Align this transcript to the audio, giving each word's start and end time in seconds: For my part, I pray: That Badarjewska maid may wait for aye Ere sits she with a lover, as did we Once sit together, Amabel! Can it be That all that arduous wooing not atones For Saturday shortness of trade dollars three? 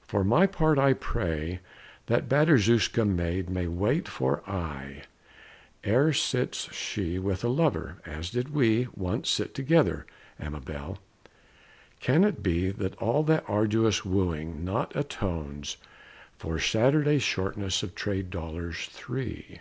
For 0.00 0.24
my 0.24 0.48
part, 0.48 0.80
I 0.80 0.94
pray: 0.94 1.60
That 2.06 2.28
Badarjewska 2.28 3.04
maid 3.06 3.48
may 3.48 3.68
wait 3.68 4.08
for 4.08 4.42
aye 4.50 5.02
Ere 5.84 6.12
sits 6.12 6.74
she 6.74 7.20
with 7.20 7.44
a 7.44 7.48
lover, 7.48 7.98
as 8.04 8.30
did 8.30 8.52
we 8.52 8.88
Once 8.96 9.30
sit 9.30 9.54
together, 9.54 10.06
Amabel! 10.40 10.98
Can 12.00 12.24
it 12.24 12.42
be 12.42 12.70
That 12.70 12.96
all 12.98 13.22
that 13.22 13.44
arduous 13.46 14.04
wooing 14.04 14.64
not 14.64 14.90
atones 14.96 15.76
For 16.36 16.58
Saturday 16.58 17.20
shortness 17.20 17.84
of 17.84 17.94
trade 17.94 18.30
dollars 18.30 18.86
three? 18.92 19.60